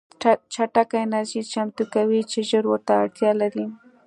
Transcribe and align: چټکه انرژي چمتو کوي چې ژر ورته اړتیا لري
چټکه 0.53 0.97
انرژي 1.03 1.41
چمتو 1.51 1.83
کوي 1.93 2.21
چې 2.31 2.39
ژر 2.49 2.63
ورته 2.67 2.91
اړتیا 3.01 3.31
لري 3.41 3.65